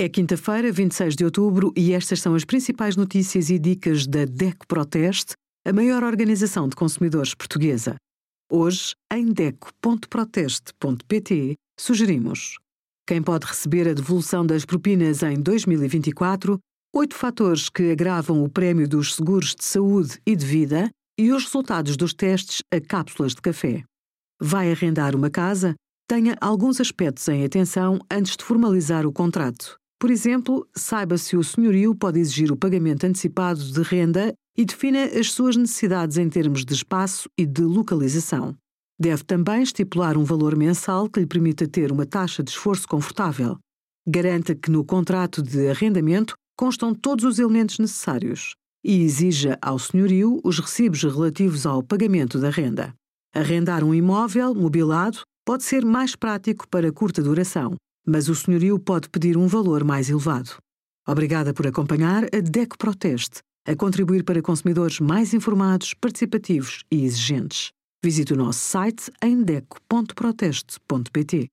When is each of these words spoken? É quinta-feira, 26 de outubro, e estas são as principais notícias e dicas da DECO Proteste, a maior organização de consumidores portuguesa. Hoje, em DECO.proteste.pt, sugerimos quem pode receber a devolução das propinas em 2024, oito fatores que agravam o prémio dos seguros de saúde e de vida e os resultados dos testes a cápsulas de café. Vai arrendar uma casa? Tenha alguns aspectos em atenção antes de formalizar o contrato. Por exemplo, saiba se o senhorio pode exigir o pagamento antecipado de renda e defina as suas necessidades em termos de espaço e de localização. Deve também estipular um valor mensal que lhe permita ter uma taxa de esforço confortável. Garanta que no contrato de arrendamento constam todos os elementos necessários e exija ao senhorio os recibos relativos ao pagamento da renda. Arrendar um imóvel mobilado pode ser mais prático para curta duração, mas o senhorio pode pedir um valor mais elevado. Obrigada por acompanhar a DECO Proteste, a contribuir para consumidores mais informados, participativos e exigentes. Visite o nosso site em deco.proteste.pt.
É 0.00 0.08
quinta-feira, 0.08 0.70
26 0.70 1.16
de 1.16 1.24
outubro, 1.24 1.72
e 1.76 1.92
estas 1.92 2.20
são 2.20 2.36
as 2.36 2.44
principais 2.44 2.94
notícias 2.94 3.50
e 3.50 3.58
dicas 3.58 4.06
da 4.06 4.24
DECO 4.24 4.64
Proteste, 4.68 5.32
a 5.66 5.72
maior 5.72 6.04
organização 6.04 6.68
de 6.68 6.76
consumidores 6.76 7.34
portuguesa. 7.34 7.96
Hoje, 8.48 8.94
em 9.12 9.32
DECO.proteste.pt, 9.32 11.56
sugerimos 11.76 12.58
quem 13.08 13.20
pode 13.20 13.46
receber 13.46 13.88
a 13.88 13.92
devolução 13.92 14.46
das 14.46 14.64
propinas 14.64 15.24
em 15.24 15.34
2024, 15.34 16.60
oito 16.94 17.16
fatores 17.16 17.68
que 17.68 17.90
agravam 17.90 18.44
o 18.44 18.48
prémio 18.48 18.88
dos 18.88 19.16
seguros 19.16 19.52
de 19.52 19.64
saúde 19.64 20.20
e 20.24 20.36
de 20.36 20.46
vida 20.46 20.88
e 21.18 21.32
os 21.32 21.42
resultados 21.42 21.96
dos 21.96 22.14
testes 22.14 22.62
a 22.72 22.80
cápsulas 22.80 23.34
de 23.34 23.42
café. 23.42 23.82
Vai 24.40 24.70
arrendar 24.70 25.16
uma 25.16 25.28
casa? 25.28 25.74
Tenha 26.08 26.36
alguns 26.40 26.80
aspectos 26.80 27.26
em 27.26 27.44
atenção 27.44 27.98
antes 28.08 28.36
de 28.36 28.44
formalizar 28.44 29.04
o 29.04 29.12
contrato. 29.12 29.76
Por 30.00 30.10
exemplo, 30.10 30.66
saiba 30.76 31.18
se 31.18 31.36
o 31.36 31.42
senhorio 31.42 31.92
pode 31.94 32.20
exigir 32.20 32.52
o 32.52 32.56
pagamento 32.56 33.04
antecipado 33.04 33.60
de 33.60 33.82
renda 33.82 34.32
e 34.56 34.64
defina 34.64 35.04
as 35.06 35.32
suas 35.32 35.56
necessidades 35.56 36.16
em 36.18 36.28
termos 36.28 36.64
de 36.64 36.72
espaço 36.72 37.28
e 37.36 37.44
de 37.44 37.62
localização. 37.62 38.54
Deve 39.00 39.24
também 39.24 39.62
estipular 39.62 40.16
um 40.16 40.24
valor 40.24 40.56
mensal 40.56 41.08
que 41.08 41.20
lhe 41.20 41.26
permita 41.26 41.66
ter 41.66 41.90
uma 41.90 42.06
taxa 42.06 42.42
de 42.42 42.50
esforço 42.50 42.86
confortável. 42.86 43.58
Garanta 44.06 44.54
que 44.54 44.70
no 44.70 44.84
contrato 44.84 45.42
de 45.42 45.68
arrendamento 45.68 46.34
constam 46.56 46.94
todos 46.94 47.24
os 47.24 47.38
elementos 47.38 47.78
necessários 47.78 48.54
e 48.84 49.02
exija 49.02 49.58
ao 49.60 49.78
senhorio 49.78 50.40
os 50.44 50.60
recibos 50.60 51.02
relativos 51.02 51.66
ao 51.66 51.82
pagamento 51.82 52.38
da 52.38 52.50
renda. 52.50 52.94
Arrendar 53.34 53.84
um 53.84 53.94
imóvel 53.94 54.54
mobilado 54.54 55.20
pode 55.44 55.64
ser 55.64 55.84
mais 55.84 56.16
prático 56.16 56.66
para 56.68 56.92
curta 56.92 57.22
duração, 57.22 57.76
mas 58.08 58.28
o 58.28 58.34
senhorio 58.34 58.78
pode 58.78 59.08
pedir 59.08 59.36
um 59.36 59.46
valor 59.46 59.84
mais 59.84 60.08
elevado. 60.08 60.56
Obrigada 61.06 61.52
por 61.52 61.66
acompanhar 61.66 62.24
a 62.24 62.40
DECO 62.40 62.78
Proteste, 62.78 63.40
a 63.66 63.76
contribuir 63.76 64.24
para 64.24 64.40
consumidores 64.40 65.00
mais 65.00 65.34
informados, 65.34 65.92
participativos 65.94 66.84
e 66.90 67.04
exigentes. 67.04 67.70
Visite 68.02 68.32
o 68.32 68.36
nosso 68.36 68.60
site 68.60 69.10
em 69.22 69.42
deco.proteste.pt. 69.42 71.48